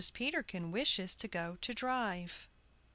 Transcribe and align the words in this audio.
PETERKIN 0.15 0.71
WISHES 0.71 1.13
TO 1.13 1.27
GO 1.27 1.57
TO 1.57 1.75
DRIVE. 1.75 2.47